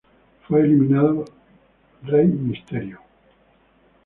Fue 0.47 0.61
eliminado 0.61 1.25
Rey 2.01 2.25
Mysterio. 2.25 3.01